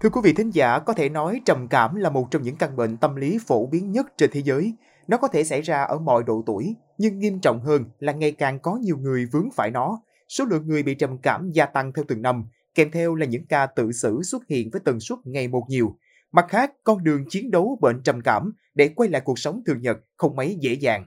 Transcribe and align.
Thưa 0.00 0.10
quý 0.10 0.20
vị 0.24 0.32
thính 0.32 0.50
giả, 0.50 0.78
có 0.78 0.92
thể 0.92 1.08
nói 1.08 1.40
trầm 1.44 1.68
cảm 1.68 1.94
là 1.94 2.10
một 2.10 2.28
trong 2.30 2.42
những 2.42 2.56
căn 2.56 2.76
bệnh 2.76 2.96
tâm 2.96 3.16
lý 3.16 3.38
phổ 3.46 3.66
biến 3.66 3.92
nhất 3.92 4.06
trên 4.16 4.30
thế 4.32 4.42
giới. 4.42 4.74
Nó 5.08 5.16
có 5.16 5.28
thể 5.28 5.44
xảy 5.44 5.62
ra 5.62 5.82
ở 5.82 5.98
mọi 5.98 6.22
độ 6.26 6.42
tuổi, 6.46 6.74
nhưng 6.98 7.18
nghiêm 7.18 7.40
trọng 7.40 7.60
hơn 7.60 7.84
là 7.98 8.12
ngày 8.12 8.32
càng 8.32 8.58
có 8.58 8.76
nhiều 8.82 8.96
người 8.98 9.26
vướng 9.26 9.48
phải 9.54 9.70
nó. 9.70 10.02
Số 10.28 10.44
lượng 10.44 10.66
người 10.66 10.82
bị 10.82 10.94
trầm 10.94 11.18
cảm 11.18 11.50
gia 11.50 11.66
tăng 11.66 11.92
theo 11.92 12.04
từng 12.08 12.22
năm, 12.22 12.44
kèm 12.74 12.90
theo 12.90 13.14
là 13.14 13.26
những 13.26 13.46
ca 13.46 13.66
tự 13.66 13.92
xử 13.92 14.22
xuất 14.22 14.42
hiện 14.48 14.70
với 14.72 14.80
tần 14.84 15.00
suất 15.00 15.18
ngày 15.24 15.48
một 15.48 15.64
nhiều. 15.68 15.96
Mặt 16.32 16.46
khác, 16.48 16.72
con 16.84 17.04
đường 17.04 17.24
chiến 17.28 17.50
đấu 17.50 17.78
bệnh 17.80 18.02
trầm 18.02 18.20
cảm 18.20 18.52
để 18.74 18.88
quay 18.88 19.10
lại 19.10 19.22
cuộc 19.24 19.38
sống 19.38 19.62
thường 19.66 19.82
nhật 19.82 19.98
không 20.16 20.36
mấy 20.36 20.56
dễ 20.60 20.72
dàng. 20.72 21.06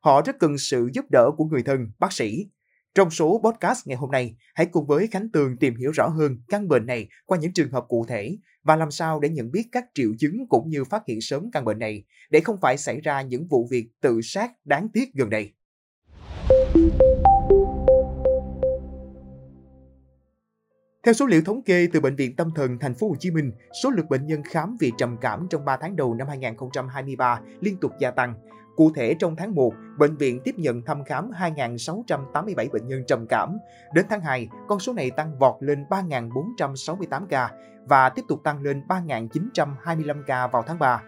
Họ 0.00 0.22
rất 0.22 0.38
cần 0.38 0.58
sự 0.58 0.90
giúp 0.92 1.04
đỡ 1.10 1.30
của 1.36 1.44
người 1.44 1.62
thân, 1.62 1.90
bác 1.98 2.12
sĩ. 2.12 2.46
Trong 2.94 3.10
số 3.10 3.40
podcast 3.44 3.86
ngày 3.86 3.96
hôm 3.96 4.10
nay, 4.10 4.36
hãy 4.54 4.66
cùng 4.66 4.86
với 4.86 5.06
Khánh 5.06 5.28
Tường 5.32 5.56
tìm 5.56 5.76
hiểu 5.76 5.90
rõ 5.90 6.08
hơn 6.08 6.38
căn 6.48 6.68
bệnh 6.68 6.86
này 6.86 7.08
qua 7.26 7.38
những 7.38 7.52
trường 7.52 7.70
hợp 7.70 7.84
cụ 7.88 8.04
thể 8.08 8.36
và 8.62 8.76
làm 8.76 8.90
sao 8.90 9.20
để 9.20 9.28
nhận 9.28 9.50
biết 9.50 9.68
các 9.72 9.84
triệu 9.94 10.10
chứng 10.18 10.46
cũng 10.48 10.68
như 10.68 10.84
phát 10.84 11.02
hiện 11.08 11.20
sớm 11.20 11.50
căn 11.52 11.64
bệnh 11.64 11.78
này 11.78 12.04
để 12.30 12.40
không 12.40 12.56
phải 12.60 12.78
xảy 12.78 13.00
ra 13.00 13.22
những 13.22 13.48
vụ 13.48 13.68
việc 13.70 13.88
tự 14.00 14.20
sát 14.22 14.52
đáng 14.64 14.88
tiếc 14.92 15.14
gần 15.14 15.30
đây. 15.30 15.52
Theo 21.04 21.14
số 21.14 21.26
liệu 21.26 21.42
thống 21.42 21.62
kê 21.62 21.88
từ 21.92 22.00
Bệnh 22.00 22.16
viện 22.16 22.36
Tâm 22.36 22.50
thần 22.54 22.78
Thành 22.78 22.94
phố 22.94 23.08
Hồ 23.08 23.14
Chí 23.18 23.30
Minh, 23.30 23.52
số 23.82 23.90
lượt 23.90 24.06
bệnh 24.10 24.26
nhân 24.26 24.42
khám 24.42 24.76
vì 24.80 24.92
trầm 24.98 25.16
cảm 25.20 25.46
trong 25.50 25.64
3 25.64 25.76
tháng 25.76 25.96
đầu 25.96 26.14
năm 26.14 26.28
2023 26.28 27.40
liên 27.60 27.76
tục 27.76 27.92
gia 27.98 28.10
tăng. 28.10 28.34
Cụ 28.76 28.90
thể 28.94 29.14
trong 29.18 29.36
tháng 29.36 29.54
1, 29.54 29.72
bệnh 29.98 30.16
viện 30.16 30.40
tiếp 30.44 30.54
nhận 30.58 30.82
thăm 30.82 31.04
khám 31.04 31.30
2.687 31.30 32.70
bệnh 32.72 32.88
nhân 32.88 33.04
trầm 33.06 33.26
cảm. 33.28 33.58
Đến 33.94 34.06
tháng 34.10 34.20
2, 34.20 34.48
con 34.68 34.80
số 34.80 34.92
này 34.92 35.10
tăng 35.10 35.38
vọt 35.38 35.54
lên 35.60 35.84
3.468 35.90 37.26
ca 37.26 37.50
và 37.84 38.08
tiếp 38.08 38.22
tục 38.28 38.40
tăng 38.44 38.62
lên 38.62 38.82
3.925 38.88 40.22
ca 40.26 40.46
vào 40.46 40.62
tháng 40.66 40.78
3. 40.78 41.02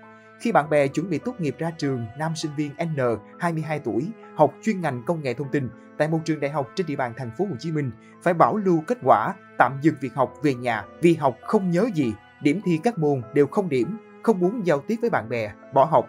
Khi 0.44 0.52
bạn 0.52 0.70
bè 0.70 0.88
chuẩn 0.88 1.10
bị 1.10 1.18
tốt 1.18 1.40
nghiệp 1.40 1.54
ra 1.58 1.70
trường, 1.78 2.06
nam 2.18 2.32
sinh 2.34 2.50
viên 2.56 2.70
N, 2.70 2.98
22 3.38 3.78
tuổi, 3.78 4.06
học 4.36 4.54
chuyên 4.62 4.80
ngành 4.80 5.02
công 5.06 5.22
nghệ 5.22 5.34
thông 5.34 5.50
tin 5.50 5.68
tại 5.98 6.08
một 6.08 6.20
trường 6.24 6.40
đại 6.40 6.50
học 6.50 6.70
trên 6.74 6.86
địa 6.86 6.96
bàn 6.96 7.12
thành 7.16 7.30
phố 7.38 7.44
Hồ 7.44 7.56
Chí 7.58 7.72
Minh, 7.72 7.90
phải 8.22 8.34
bảo 8.34 8.56
lưu 8.56 8.82
kết 8.86 8.98
quả, 9.02 9.34
tạm 9.58 9.78
dừng 9.82 9.94
việc 10.00 10.14
học 10.14 10.34
về 10.42 10.54
nhà 10.54 10.84
vì 11.00 11.14
học 11.14 11.36
không 11.46 11.70
nhớ 11.70 11.88
gì, 11.94 12.14
điểm 12.42 12.60
thi 12.64 12.80
các 12.82 12.98
môn 12.98 13.22
đều 13.34 13.46
không 13.46 13.68
điểm, 13.68 13.98
không 14.22 14.40
muốn 14.40 14.66
giao 14.66 14.80
tiếp 14.80 14.96
với 15.00 15.10
bạn 15.10 15.28
bè, 15.28 15.52
bỏ 15.74 15.84
học. 15.84 16.08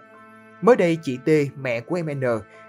Mới 0.61 0.75
đây, 0.75 0.97
chị 1.01 1.17
T, 1.17 1.29
mẹ 1.59 1.79
của 1.79 1.95
em 1.95 2.19
N, 2.19 2.23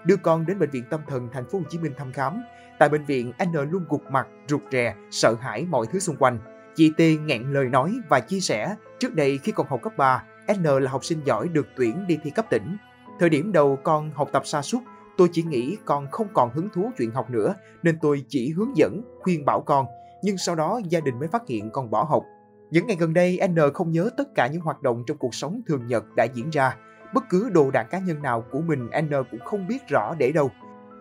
đưa 0.05 0.15
con 0.15 0.45
đến 0.45 0.59
bệnh 0.59 0.69
viện 0.69 0.83
tâm 0.89 1.01
thần 1.07 1.29
thành 1.33 1.49
phố 1.49 1.57
Hồ 1.57 1.63
Chí 1.69 1.79
Minh 1.79 1.93
thăm 1.97 2.11
khám. 2.11 2.41
Tại 2.79 2.89
bệnh 2.89 3.05
viện, 3.05 3.31
N 3.45 3.71
luôn 3.71 3.85
gục 3.89 4.11
mặt, 4.11 4.27
rụt 4.47 4.61
rè, 4.71 4.95
sợ 5.11 5.35
hãi 5.41 5.65
mọi 5.69 5.85
thứ 5.91 5.99
xung 5.99 6.15
quanh. 6.15 6.39
Chị 6.75 6.91
T 6.97 7.01
nghẹn 7.25 7.53
lời 7.53 7.65
nói 7.65 7.93
và 8.09 8.19
chia 8.19 8.39
sẻ, 8.39 8.75
trước 8.99 9.15
đây 9.15 9.39
khi 9.43 9.51
còn 9.51 9.67
học 9.67 9.79
cấp 9.83 9.97
3, 9.97 10.23
N 10.53 10.63
là 10.63 10.91
học 10.91 11.05
sinh 11.05 11.19
giỏi 11.25 11.47
được 11.47 11.67
tuyển 11.75 12.07
đi 12.07 12.19
thi 12.23 12.29
cấp 12.29 12.45
tỉnh. 12.49 12.77
Thời 13.19 13.29
điểm 13.29 13.51
đầu 13.51 13.77
con 13.83 14.11
học 14.15 14.29
tập 14.31 14.41
sa 14.45 14.61
sút 14.61 14.81
tôi 15.17 15.29
chỉ 15.31 15.43
nghĩ 15.43 15.77
con 15.85 16.07
không 16.11 16.27
còn 16.33 16.49
hứng 16.53 16.69
thú 16.73 16.91
chuyện 16.97 17.11
học 17.11 17.29
nữa 17.29 17.55
nên 17.83 17.99
tôi 18.01 18.25
chỉ 18.27 18.51
hướng 18.51 18.77
dẫn, 18.77 19.01
khuyên 19.21 19.45
bảo 19.45 19.61
con. 19.61 19.85
Nhưng 20.23 20.37
sau 20.37 20.55
đó 20.55 20.79
gia 20.89 20.99
đình 20.99 21.19
mới 21.19 21.27
phát 21.27 21.47
hiện 21.47 21.69
con 21.71 21.89
bỏ 21.89 22.03
học. 22.03 22.23
Những 22.71 22.87
ngày 22.87 22.97
gần 22.99 23.13
đây, 23.13 23.39
N 23.47 23.55
không 23.73 23.91
nhớ 23.91 24.09
tất 24.17 24.35
cả 24.35 24.47
những 24.47 24.61
hoạt 24.61 24.81
động 24.81 25.03
trong 25.07 25.17
cuộc 25.17 25.35
sống 25.35 25.61
thường 25.67 25.87
nhật 25.87 26.03
đã 26.15 26.23
diễn 26.23 26.49
ra. 26.49 26.75
Bất 27.13 27.23
cứ 27.29 27.49
đồ 27.49 27.71
đạc 27.71 27.83
cá 27.83 27.99
nhân 27.99 28.21
nào 28.21 28.43
của 28.51 28.61
mình 28.61 28.89
N 29.01 29.09
cũng 29.31 29.39
không 29.39 29.67
biết 29.67 29.87
rõ 29.87 30.15
để 30.17 30.31
đâu. 30.31 30.51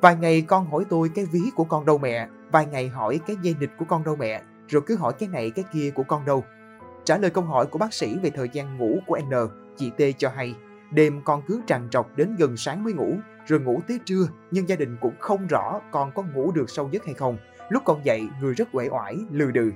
Vài 0.02 0.16
ngày 0.16 0.42
con 0.42 0.66
hỏi 0.66 0.84
tôi 0.90 1.10
cái 1.14 1.24
ví 1.32 1.40
của 1.56 1.64
con 1.64 1.86
đâu 1.86 1.98
mẹ, 1.98 2.28
vài 2.52 2.66
ngày 2.66 2.88
hỏi 2.88 3.20
cái 3.26 3.36
dây 3.42 3.56
nịch 3.60 3.70
của 3.78 3.84
con 3.88 4.04
đâu 4.04 4.16
mẹ, 4.16 4.42
rồi 4.68 4.82
cứ 4.86 4.96
hỏi 4.96 5.12
cái 5.18 5.28
này 5.28 5.50
cái 5.50 5.64
kia 5.72 5.90
của 5.90 6.02
con 6.02 6.24
đâu. 6.24 6.44
Trả 7.06 7.18
lời 7.18 7.30
câu 7.30 7.44
hỏi 7.44 7.66
của 7.66 7.78
bác 7.78 7.94
sĩ 7.94 8.18
về 8.22 8.30
thời 8.30 8.48
gian 8.52 8.76
ngủ 8.76 8.98
của 9.06 9.18
N, 9.18 9.32
chị 9.76 9.90
T 9.90 10.02
cho 10.18 10.28
hay, 10.28 10.54
đêm 10.90 11.20
con 11.24 11.42
cứ 11.46 11.60
trằn 11.66 11.88
trọc 11.90 12.16
đến 12.16 12.36
gần 12.38 12.56
sáng 12.56 12.84
mới 12.84 12.92
ngủ, 12.92 13.16
rồi 13.46 13.60
ngủ 13.60 13.80
tới 13.88 14.00
trưa, 14.04 14.28
nhưng 14.50 14.68
gia 14.68 14.76
đình 14.76 14.96
cũng 15.00 15.14
không 15.18 15.46
rõ 15.46 15.80
con 15.90 16.12
có 16.14 16.22
ngủ 16.22 16.52
được 16.52 16.70
sâu 16.70 16.88
giấc 16.92 17.04
hay 17.04 17.14
không. 17.14 17.36
Lúc 17.68 17.82
con 17.84 18.04
dậy, 18.04 18.28
người 18.40 18.54
rất 18.54 18.68
uể 18.72 18.88
oải, 18.88 19.16
lừ 19.30 19.50
đừ. 19.50 19.72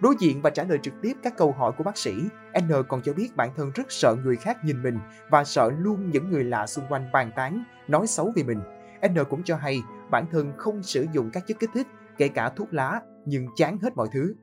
Đối 0.00 0.14
diện 0.20 0.42
và 0.42 0.50
trả 0.50 0.64
lời 0.64 0.78
trực 0.82 0.94
tiếp 1.02 1.12
các 1.22 1.36
câu 1.36 1.52
hỏi 1.52 1.72
của 1.78 1.84
bác 1.84 1.96
sĩ, 1.96 2.14
N 2.60 2.72
còn 2.88 3.02
cho 3.02 3.12
biết 3.12 3.36
bản 3.36 3.50
thân 3.56 3.70
rất 3.74 3.92
sợ 3.92 4.16
người 4.24 4.36
khác 4.36 4.64
nhìn 4.64 4.82
mình 4.82 4.98
và 5.30 5.44
sợ 5.44 5.70
luôn 5.78 6.10
những 6.10 6.30
người 6.30 6.44
lạ 6.44 6.66
xung 6.66 6.84
quanh 6.88 7.12
bàn 7.12 7.30
tán, 7.36 7.64
nói 7.88 8.06
xấu 8.06 8.32
về 8.36 8.42
mình. 8.42 8.60
N 9.08 9.14
cũng 9.30 9.42
cho 9.42 9.56
hay 9.56 9.82
bản 10.10 10.24
thân 10.30 10.52
không 10.56 10.82
sử 10.82 11.06
dụng 11.12 11.30
các 11.32 11.46
chất 11.46 11.58
kích 11.58 11.70
thích, 11.74 11.86
kể 12.18 12.28
cả 12.28 12.48
thuốc 12.48 12.74
lá, 12.74 13.00
nhưng 13.26 13.46
chán 13.56 13.78
hết 13.82 13.96
mọi 13.96 14.08
thứ. 14.12 14.34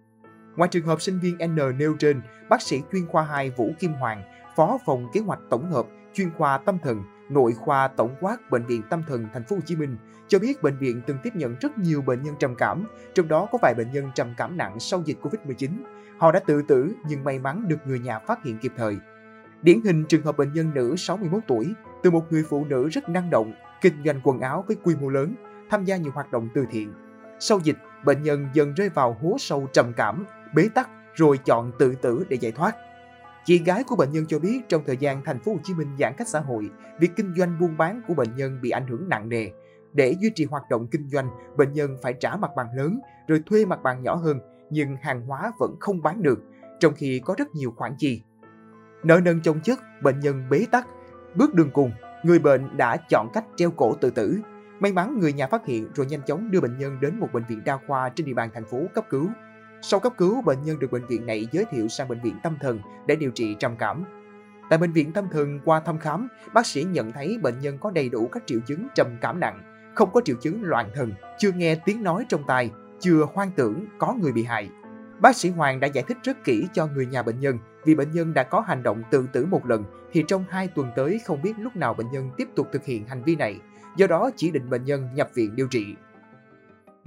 Ngoài 0.59 0.69
trường 0.69 0.85
hợp 0.85 1.01
sinh 1.01 1.19
viên 1.19 1.37
N 1.37 1.77
nêu 1.77 1.95
trên, 1.99 2.21
bác 2.49 2.61
sĩ 2.61 2.81
chuyên 2.91 3.07
khoa 3.07 3.23
2 3.23 3.49
Vũ 3.49 3.71
Kim 3.79 3.93
Hoàng, 3.93 4.23
phó 4.55 4.77
phòng 4.85 5.07
kế 5.13 5.19
hoạch 5.19 5.39
tổng 5.49 5.71
hợp 5.71 5.85
chuyên 6.13 6.31
khoa 6.37 6.57
tâm 6.57 6.77
thần, 6.83 7.03
nội 7.29 7.53
khoa 7.53 7.87
tổng 7.87 8.15
quát 8.21 8.51
bệnh 8.51 8.65
viện 8.65 8.81
Tâm 8.89 9.03
thần 9.07 9.27
thành 9.33 9.43
phố 9.43 9.55
Hồ 9.55 9.61
Chí 9.65 9.75
Minh 9.75 9.97
cho 10.27 10.39
biết 10.39 10.61
bệnh 10.61 10.77
viện 10.77 11.01
từng 11.07 11.17
tiếp 11.23 11.35
nhận 11.35 11.55
rất 11.61 11.77
nhiều 11.77 12.01
bệnh 12.01 12.23
nhân 12.23 12.35
trầm 12.39 12.55
cảm, 12.55 12.87
trong 13.13 13.27
đó 13.27 13.47
có 13.51 13.57
vài 13.61 13.73
bệnh 13.77 13.91
nhân 13.91 14.11
trầm 14.15 14.33
cảm 14.37 14.57
nặng 14.57 14.79
sau 14.79 15.01
dịch 15.05 15.17
Covid-19. 15.21 15.69
Họ 16.17 16.31
đã 16.31 16.39
tự 16.39 16.61
tử 16.61 16.93
nhưng 17.07 17.23
may 17.23 17.39
mắn 17.39 17.67
được 17.67 17.77
người 17.85 17.99
nhà 17.99 18.19
phát 18.19 18.43
hiện 18.43 18.57
kịp 18.57 18.71
thời. 18.77 18.97
Điển 19.61 19.81
hình 19.81 20.05
trường 20.05 20.25
hợp 20.25 20.37
bệnh 20.37 20.53
nhân 20.53 20.71
nữ 20.73 20.95
61 20.97 21.43
tuổi, 21.47 21.73
từ 22.03 22.11
một 22.11 22.31
người 22.31 22.43
phụ 22.49 22.65
nữ 22.65 22.89
rất 22.89 23.09
năng 23.09 23.29
động, 23.29 23.53
kinh 23.81 24.03
doanh 24.05 24.21
quần 24.23 24.39
áo 24.39 24.63
với 24.67 24.77
quy 24.83 24.95
mô 24.95 25.09
lớn, 25.09 25.35
tham 25.69 25.85
gia 25.85 25.97
nhiều 25.97 26.11
hoạt 26.11 26.31
động 26.31 26.49
từ 26.53 26.65
thiện. 26.71 26.93
Sau 27.39 27.59
dịch, 27.63 27.77
bệnh 28.05 28.23
nhân 28.23 28.47
dần 28.53 28.73
rơi 28.73 28.89
vào 28.89 29.17
hố 29.21 29.35
sâu 29.39 29.67
trầm 29.73 29.93
cảm, 29.93 30.25
bế 30.55 30.69
tắc 30.75 30.89
rồi 31.15 31.37
chọn 31.45 31.71
tự 31.79 31.95
tử 31.95 32.25
để 32.29 32.37
giải 32.41 32.51
thoát. 32.51 32.75
Chị 33.45 33.63
gái 33.63 33.83
của 33.83 33.95
bệnh 33.95 34.11
nhân 34.11 34.25
cho 34.27 34.39
biết 34.39 34.61
trong 34.69 34.83
thời 34.85 34.97
gian 34.97 35.21
thành 35.25 35.39
phố 35.39 35.51
Hồ 35.51 35.57
Chí 35.63 35.73
Minh 35.73 35.87
giãn 35.99 36.13
cách 36.17 36.27
xã 36.27 36.39
hội, 36.39 36.69
việc 36.99 37.11
kinh 37.15 37.33
doanh 37.37 37.59
buôn 37.59 37.77
bán 37.77 38.01
của 38.07 38.13
bệnh 38.13 38.35
nhân 38.35 38.59
bị 38.61 38.69
ảnh 38.69 38.88
hưởng 38.88 39.09
nặng 39.09 39.29
nề. 39.29 39.49
Để 39.93 40.15
duy 40.19 40.31
trì 40.35 40.45
hoạt 40.45 40.63
động 40.69 40.88
kinh 40.88 41.09
doanh, 41.09 41.29
bệnh 41.57 41.73
nhân 41.73 41.97
phải 42.01 42.13
trả 42.13 42.35
mặt 42.35 42.51
bằng 42.55 42.67
lớn 42.75 42.99
rồi 43.27 43.43
thuê 43.45 43.65
mặt 43.65 43.79
bằng 43.83 44.03
nhỏ 44.03 44.15
hơn, 44.15 44.39
nhưng 44.69 44.95
hàng 45.01 45.21
hóa 45.21 45.51
vẫn 45.59 45.75
không 45.79 46.01
bán 46.01 46.21
được, 46.23 46.39
trong 46.79 46.93
khi 46.93 47.21
có 47.25 47.35
rất 47.38 47.55
nhiều 47.55 47.73
khoản 47.77 47.95
chi. 47.97 48.21
Nợ 49.03 49.19
nần 49.23 49.41
chồng 49.41 49.59
chất, 49.63 49.79
bệnh 50.03 50.19
nhân 50.19 50.43
bế 50.49 50.65
tắc, 50.71 50.88
bước 51.35 51.53
đường 51.53 51.71
cùng, 51.73 51.91
người 52.23 52.39
bệnh 52.39 52.77
đã 52.77 52.97
chọn 53.09 53.29
cách 53.33 53.45
treo 53.55 53.71
cổ 53.71 53.95
tự 53.95 54.09
tử. 54.09 54.39
May 54.79 54.93
mắn 54.93 55.19
người 55.19 55.33
nhà 55.33 55.47
phát 55.47 55.65
hiện 55.65 55.88
rồi 55.95 56.05
nhanh 56.05 56.21
chóng 56.25 56.51
đưa 56.51 56.61
bệnh 56.61 56.77
nhân 56.77 56.97
đến 57.01 57.19
một 57.19 57.27
bệnh 57.33 57.43
viện 57.49 57.61
đa 57.65 57.77
khoa 57.88 58.09
trên 58.09 58.25
địa 58.25 58.33
bàn 58.33 58.49
thành 58.53 58.65
phố 58.65 58.81
cấp 58.93 59.05
cứu. 59.09 59.27
Sau 59.81 60.00
cấp 60.00 60.13
cứu, 60.17 60.41
bệnh 60.41 60.63
nhân 60.63 60.79
được 60.79 60.91
bệnh 60.91 61.06
viện 61.06 61.25
này 61.25 61.47
giới 61.51 61.66
thiệu 61.72 61.88
sang 61.88 62.07
bệnh 62.07 62.22
viện 62.22 62.35
tâm 62.44 62.57
thần 62.62 62.79
để 63.07 63.16
điều 63.16 63.31
trị 63.31 63.56
trầm 63.59 63.75
cảm. 63.79 64.03
Tại 64.69 64.79
bệnh 64.79 64.91
viện 64.91 65.12
tâm 65.13 65.28
thần 65.31 65.59
qua 65.66 65.79
thăm 65.79 66.00
khám, 66.00 66.28
bác 66.53 66.66
sĩ 66.66 66.84
nhận 66.84 67.12
thấy 67.12 67.38
bệnh 67.41 67.59
nhân 67.59 67.78
có 67.78 67.91
đầy 67.91 68.09
đủ 68.09 68.29
các 68.31 68.44
triệu 68.45 68.59
chứng 68.68 68.88
trầm 68.95 69.07
cảm 69.22 69.39
nặng, 69.39 69.62
không 69.95 70.09
có 70.13 70.22
triệu 70.25 70.35
chứng 70.41 70.63
loạn 70.63 70.89
thần, 70.95 71.13
chưa 71.38 71.51
nghe 71.51 71.75
tiếng 71.85 72.03
nói 72.03 72.25
trong 72.29 72.44
tai, 72.47 72.72
chưa 73.00 73.25
hoang 73.34 73.51
tưởng 73.51 73.85
có 73.97 74.13
người 74.13 74.31
bị 74.31 74.44
hại. 74.44 74.69
Bác 75.19 75.35
sĩ 75.35 75.50
Hoàng 75.50 75.79
đã 75.79 75.88
giải 75.88 76.03
thích 76.07 76.18
rất 76.23 76.44
kỹ 76.44 76.68
cho 76.73 76.88
người 76.88 77.06
nhà 77.06 77.23
bệnh 77.23 77.39
nhân 77.39 77.59
vì 77.85 77.95
bệnh 77.95 78.12
nhân 78.12 78.34
đã 78.34 78.44
có 78.44 78.59
hành 78.59 78.84
động 78.84 79.03
tự 79.12 79.28
tử 79.34 79.45
một 79.45 79.66
lần 79.66 79.84
thì 80.12 80.23
trong 80.28 80.45
2 80.50 80.68
tuần 80.68 80.91
tới 80.95 81.22
không 81.25 81.41
biết 81.41 81.53
lúc 81.57 81.75
nào 81.75 81.94
bệnh 81.94 82.12
nhân 82.12 82.31
tiếp 82.38 82.47
tục 82.56 82.68
thực 82.72 82.85
hiện 82.85 83.07
hành 83.07 83.23
vi 83.23 83.35
này, 83.35 83.59
do 83.95 84.07
đó 84.07 84.29
chỉ 84.35 84.51
định 84.51 84.69
bệnh 84.69 84.84
nhân 84.84 85.09
nhập 85.16 85.29
viện 85.34 85.56
điều 85.56 85.68
trị. 85.68 85.85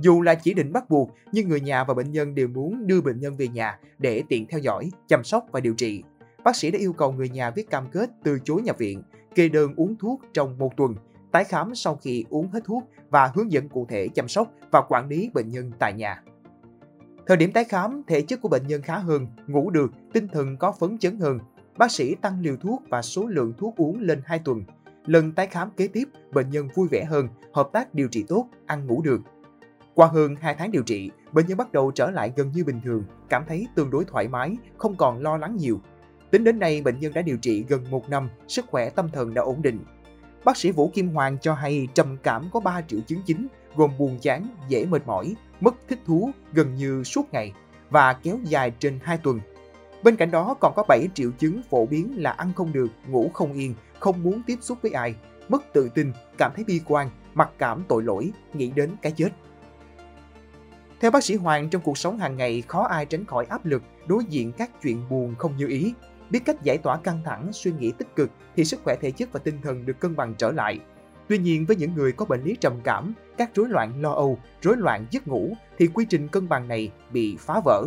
Dù 0.03 0.23
là 0.23 0.35
chỉ 0.35 0.55
định 0.55 0.73
bắt 0.73 0.91
buộc, 0.91 1.11
nhưng 1.33 1.49
người 1.49 1.61
nhà 1.61 1.85
và 1.85 1.95
bệnh 1.95 2.13
nhân 2.13 2.35
đều 2.35 2.49
muốn 2.49 2.87
đưa 2.87 3.01
bệnh 3.01 3.21
nhân 3.21 3.37
về 3.37 3.49
nhà 3.49 3.79
để 3.99 4.23
tiện 4.29 4.47
theo 4.47 4.61
dõi, 4.61 4.91
chăm 5.09 5.25
sóc 5.25 5.47
và 5.53 5.61
điều 5.61 5.75
trị. 5.75 6.03
Bác 6.45 6.57
sĩ 6.57 6.71
đã 6.71 6.79
yêu 6.79 6.93
cầu 6.93 7.13
người 7.13 7.29
nhà 7.29 7.51
viết 7.51 7.71
cam 7.71 7.91
kết 7.93 8.11
từ 8.25 8.39
chối 8.45 8.63
nhập 8.63 8.79
viện, 8.79 9.03
kê 9.35 9.49
đơn 9.49 9.75
uống 9.77 9.97
thuốc 9.97 10.21
trong 10.35 10.59
một 10.59 10.77
tuần, 10.77 10.95
tái 11.33 11.45
khám 11.45 11.75
sau 11.75 11.97
khi 11.97 12.25
uống 12.31 12.49
hết 12.49 12.61
thuốc 12.65 12.89
và 13.11 13.31
hướng 13.35 13.53
dẫn 13.53 13.69
cụ 13.69 13.87
thể 13.89 14.09
chăm 14.09 14.29
sóc 14.29 14.53
và 14.71 14.83
quản 14.89 15.09
lý 15.09 15.31
bệnh 15.35 15.51
nhân 15.51 15.71
tại 15.79 15.93
nhà. 15.93 16.23
Thời 17.27 17.37
điểm 17.37 17.53
tái 17.53 17.65
khám, 17.65 18.03
thể 18.07 18.23
chất 18.23 18.41
của 18.41 18.49
bệnh 18.49 18.67
nhân 18.67 18.83
khá 18.83 18.99
hơn, 18.99 19.27
ngủ 19.47 19.71
được, 19.71 19.93
tinh 20.13 20.29
thần 20.29 20.57
có 20.57 20.73
phấn 20.73 20.99
chấn 20.99 21.21
hơn. 21.21 21.39
Bác 21.79 21.91
sĩ 21.91 22.15
tăng 22.15 22.41
liều 22.41 22.57
thuốc 22.57 22.83
và 22.89 23.03
số 23.03 23.27
lượng 23.27 23.53
thuốc 23.59 23.77
uống 23.77 24.01
lên 24.01 24.21
2 24.25 24.39
tuần. 24.39 24.63
Lần 25.07 25.33
tái 25.33 25.47
khám 25.47 25.71
kế 25.77 25.89
tiếp, 25.89 26.05
bệnh 26.33 26.51
nhân 26.51 26.69
vui 26.75 26.89
vẻ 26.91 27.05
hơn, 27.05 27.29
hợp 27.53 27.69
tác 27.73 27.95
điều 27.95 28.09
trị 28.09 28.25
tốt, 28.29 28.49
ăn 28.67 28.87
ngủ 28.87 29.03
được. 29.03 29.21
Qua 29.95 30.07
hơn 30.07 30.37
2 30.41 30.55
tháng 30.55 30.71
điều 30.71 30.83
trị, 30.83 31.11
bệnh 31.33 31.47
nhân 31.47 31.59
bắt 31.59 31.73
đầu 31.73 31.91
trở 31.91 32.11
lại 32.11 32.33
gần 32.37 32.53
như 32.55 32.65
bình 32.65 32.81
thường, 32.85 33.05
cảm 33.29 33.45
thấy 33.49 33.67
tương 33.75 33.91
đối 33.91 34.05
thoải 34.05 34.29
mái, 34.29 34.57
không 34.79 34.97
còn 34.97 35.23
lo 35.23 35.37
lắng 35.37 35.57
nhiều. 35.57 35.81
Tính 36.31 36.45
đến 36.45 36.59
nay, 36.59 36.83
bệnh 36.83 36.99
nhân 37.01 37.13
đã 37.15 37.23
điều 37.23 37.37
trị 37.37 37.65
gần 37.69 37.91
1 37.91 38.09
năm, 38.09 38.29
sức 38.49 38.65
khỏe 38.69 38.91
tâm 38.91 39.09
thần 39.13 39.35
đã 39.35 39.43
ổn 39.43 39.63
định. 39.63 39.79
Bác 40.45 40.57
sĩ 40.57 40.71
Vũ 40.71 40.91
Kim 40.95 41.09
Hoàng 41.09 41.39
cho 41.39 41.55
hay 41.55 41.89
trầm 41.95 42.17
cảm 42.23 42.49
có 42.53 42.61
3 42.61 42.81
triệu 42.89 43.01
chứng 43.07 43.23
chính, 43.27 43.47
gồm 43.77 43.91
buồn 43.99 44.19
chán, 44.23 44.47
dễ 44.69 44.87
mệt 44.87 45.07
mỏi, 45.07 45.35
mất 45.61 45.75
thích 45.89 45.99
thú 46.07 46.31
gần 46.53 46.75
như 46.75 47.03
suốt 47.03 47.33
ngày 47.33 47.53
và 47.91 48.13
kéo 48.13 48.39
dài 48.45 48.73
trên 48.79 48.99
2 49.03 49.19
tuần. 49.19 49.41
Bên 50.03 50.17
cạnh 50.17 50.31
đó 50.31 50.55
còn 50.61 50.73
có 50.77 50.85
7 50.89 51.09
triệu 51.15 51.31
chứng 51.39 51.61
phổ 51.71 51.87
biến 51.87 52.23
là 52.23 52.31
ăn 52.31 52.53
không 52.57 52.73
được, 52.73 52.89
ngủ 53.09 53.31
không 53.35 53.53
yên, 53.53 53.75
không 53.99 54.23
muốn 54.23 54.43
tiếp 54.47 54.57
xúc 54.61 54.79
với 54.83 54.91
ai, 54.91 55.15
mất 55.49 55.73
tự 55.73 55.89
tin, 55.95 56.13
cảm 56.39 56.53
thấy 56.57 56.65
bi 56.65 56.81
quan, 56.85 57.11
mặc 57.35 57.51
cảm 57.59 57.85
tội 57.89 58.03
lỗi, 58.03 58.33
nghĩ 58.55 58.71
đến 58.71 58.91
cái 59.03 59.13
chết. 59.13 59.29
Theo 61.03 61.11
bác 61.11 61.25
sĩ 61.25 61.35
Hoàng, 61.35 61.69
trong 61.71 61.83
cuộc 61.83 61.99
sống 61.99 62.19
hàng 62.19 62.37
ngày 62.37 62.63
khó 62.69 62.83
ai 62.83 63.07
tránh 63.07 63.25
khỏi 63.25 63.47
áp 63.49 63.67
lực, 63.67 63.83
đối 64.07 64.25
diện 64.25 64.53
các 64.53 64.71
chuyện 64.83 65.09
buồn 65.11 65.35
không 65.39 65.57
như 65.57 65.67
ý. 65.69 65.95
Biết 66.31 66.41
cách 66.45 66.63
giải 66.63 66.79
tỏa 66.79 66.97
căng 66.97 67.21
thẳng, 67.25 67.53
suy 67.53 67.73
nghĩ 67.73 67.93
tích 67.99 68.17
cực 68.17 68.31
thì 68.57 68.65
sức 68.65 68.81
khỏe 68.85 68.97
thể 69.01 69.11
chất 69.11 69.33
và 69.33 69.41
tinh 69.45 69.59
thần 69.63 69.87
được 69.87 70.01
cân 70.01 70.17
bằng 70.17 70.35
trở 70.39 70.51
lại. 70.51 70.81
Tuy 71.29 71.39
nhiên 71.39 71.67
với 71.67 71.77
những 71.77 71.95
người 71.95 72.13
có 72.13 72.25
bệnh 72.25 72.43
lý 72.45 72.57
trầm 72.61 72.81
cảm, 72.85 73.15
các 73.37 73.51
rối 73.55 73.69
loạn 73.69 74.03
lo 74.03 74.13
âu, 74.13 74.39
rối 74.61 74.77
loạn 74.77 75.07
giấc 75.11 75.29
ngủ 75.29 75.53
thì 75.79 75.87
quy 75.87 76.05
trình 76.05 76.29
cân 76.29 76.49
bằng 76.49 76.69
này 76.69 76.93
bị 77.13 77.37
phá 77.37 77.61
vỡ. 77.65 77.87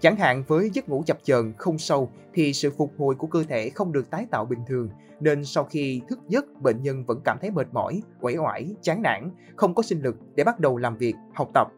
Chẳng 0.00 0.16
hạn 0.16 0.44
với 0.48 0.70
giấc 0.74 0.88
ngủ 0.88 1.02
chập 1.06 1.18
chờn 1.22 1.52
không 1.58 1.78
sâu 1.78 2.10
thì 2.32 2.52
sự 2.52 2.70
phục 2.76 2.92
hồi 2.98 3.14
của 3.14 3.26
cơ 3.26 3.44
thể 3.48 3.70
không 3.70 3.92
được 3.92 4.10
tái 4.10 4.26
tạo 4.30 4.44
bình 4.44 4.60
thường, 4.66 4.88
nên 5.20 5.44
sau 5.44 5.64
khi 5.64 6.00
thức 6.08 6.18
giấc 6.28 6.60
bệnh 6.60 6.82
nhân 6.82 7.04
vẫn 7.04 7.20
cảm 7.24 7.38
thấy 7.40 7.50
mệt 7.50 7.66
mỏi, 7.72 8.02
uể 8.20 8.36
oải, 8.36 8.74
chán 8.82 9.02
nản, 9.02 9.30
không 9.56 9.74
có 9.74 9.82
sinh 9.82 10.02
lực 10.02 10.16
để 10.34 10.44
bắt 10.44 10.60
đầu 10.60 10.76
làm 10.76 10.96
việc, 10.96 11.14
học 11.34 11.50
tập. 11.54 11.68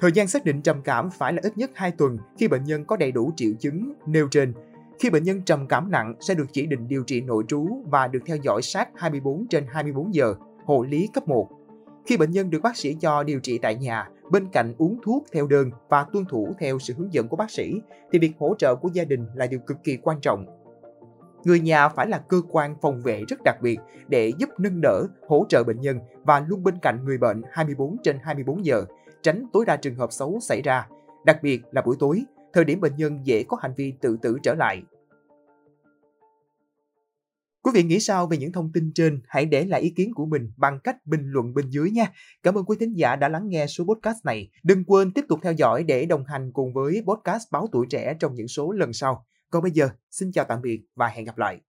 Thời 0.00 0.12
gian 0.12 0.28
xác 0.28 0.44
định 0.44 0.62
trầm 0.62 0.82
cảm 0.82 1.10
phải 1.10 1.32
là 1.32 1.40
ít 1.42 1.58
nhất 1.58 1.70
2 1.74 1.90
tuần 1.90 2.18
khi 2.38 2.48
bệnh 2.48 2.64
nhân 2.64 2.84
có 2.84 2.96
đầy 2.96 3.12
đủ 3.12 3.32
triệu 3.36 3.52
chứng 3.58 3.92
nêu 4.06 4.28
trên. 4.30 4.52
Khi 4.98 5.10
bệnh 5.10 5.22
nhân 5.22 5.42
trầm 5.42 5.68
cảm 5.68 5.90
nặng 5.90 6.14
sẽ 6.20 6.34
được 6.34 6.46
chỉ 6.52 6.66
định 6.66 6.88
điều 6.88 7.02
trị 7.04 7.20
nội 7.20 7.44
trú 7.48 7.68
và 7.86 8.08
được 8.08 8.18
theo 8.26 8.36
dõi 8.36 8.62
sát 8.62 8.88
24 8.94 9.46
trên 9.50 9.66
24 9.68 10.14
giờ, 10.14 10.34
hộ 10.64 10.82
lý 10.82 11.08
cấp 11.14 11.28
1. 11.28 11.48
Khi 12.06 12.16
bệnh 12.16 12.30
nhân 12.30 12.50
được 12.50 12.62
bác 12.62 12.76
sĩ 12.76 12.96
cho 13.00 13.22
điều 13.22 13.40
trị 13.40 13.58
tại 13.58 13.74
nhà, 13.74 14.08
bên 14.30 14.48
cạnh 14.52 14.74
uống 14.78 14.98
thuốc 15.02 15.26
theo 15.32 15.46
đơn 15.46 15.70
và 15.88 16.06
tuân 16.12 16.24
thủ 16.24 16.54
theo 16.58 16.78
sự 16.78 16.94
hướng 16.98 17.12
dẫn 17.12 17.28
của 17.28 17.36
bác 17.36 17.50
sĩ, 17.50 17.80
thì 18.12 18.18
việc 18.18 18.32
hỗ 18.38 18.54
trợ 18.58 18.74
của 18.74 18.88
gia 18.92 19.04
đình 19.04 19.26
là 19.34 19.46
điều 19.46 19.60
cực 19.60 19.76
kỳ 19.84 19.96
quan 19.96 20.20
trọng. 20.20 20.46
Người 21.44 21.60
nhà 21.60 21.88
phải 21.88 22.06
là 22.06 22.18
cơ 22.18 22.42
quan 22.50 22.76
phòng 22.82 23.02
vệ 23.02 23.24
rất 23.28 23.40
đặc 23.44 23.56
biệt 23.62 23.78
để 24.08 24.32
giúp 24.38 24.48
nâng 24.58 24.80
đỡ, 24.80 25.06
hỗ 25.28 25.46
trợ 25.48 25.64
bệnh 25.64 25.80
nhân 25.80 25.98
và 26.24 26.44
luôn 26.48 26.62
bên 26.62 26.78
cạnh 26.82 27.04
người 27.04 27.18
bệnh 27.18 27.42
24 27.52 27.96
trên 28.02 28.18
24 28.22 28.64
giờ, 28.64 28.84
tránh 29.22 29.46
tối 29.52 29.64
đa 29.66 29.76
trường 29.76 29.94
hợp 29.94 30.12
xấu 30.12 30.38
xảy 30.40 30.62
ra, 30.62 30.88
đặc 31.24 31.38
biệt 31.42 31.62
là 31.70 31.82
buổi 31.82 31.96
tối, 31.98 32.24
thời 32.52 32.64
điểm 32.64 32.80
bệnh 32.80 32.96
nhân 32.96 33.20
dễ 33.24 33.44
có 33.48 33.56
hành 33.60 33.74
vi 33.76 33.92
tự 34.00 34.16
tử 34.22 34.38
trở 34.42 34.54
lại. 34.54 34.82
Quý 37.62 37.72
vị 37.74 37.82
nghĩ 37.82 38.00
sao 38.00 38.26
về 38.26 38.36
những 38.36 38.52
thông 38.52 38.72
tin 38.72 38.92
trên? 38.94 39.20
Hãy 39.28 39.46
để 39.46 39.64
lại 39.64 39.80
ý 39.80 39.90
kiến 39.96 40.14
của 40.14 40.26
mình 40.26 40.52
bằng 40.56 40.80
cách 40.84 40.96
bình 41.06 41.22
luận 41.24 41.54
bên 41.54 41.68
dưới 41.68 41.90
nha. 41.90 42.12
Cảm 42.42 42.54
ơn 42.54 42.64
quý 42.64 42.76
thính 42.80 42.92
giả 42.96 43.16
đã 43.16 43.28
lắng 43.28 43.48
nghe 43.48 43.66
số 43.66 43.84
podcast 43.84 44.24
này. 44.24 44.50
Đừng 44.62 44.84
quên 44.84 45.12
tiếp 45.12 45.24
tục 45.28 45.38
theo 45.42 45.52
dõi 45.52 45.84
để 45.84 46.06
đồng 46.06 46.24
hành 46.24 46.52
cùng 46.52 46.72
với 46.72 47.02
podcast 47.06 47.42
Báo 47.50 47.66
Tuổi 47.72 47.86
Trẻ 47.90 48.16
trong 48.20 48.34
những 48.34 48.48
số 48.48 48.72
lần 48.72 48.92
sau. 48.92 49.26
Còn 49.50 49.62
bây 49.62 49.72
giờ, 49.72 49.88
xin 50.10 50.32
chào 50.32 50.44
tạm 50.44 50.62
biệt 50.62 50.80
và 50.94 51.08
hẹn 51.08 51.24
gặp 51.24 51.38
lại. 51.38 51.60